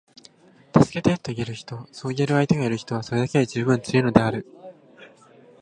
[0.73, 4.47] 「助けて」と言える人，そう言える相手がいる人は，それだけで十分強いのである．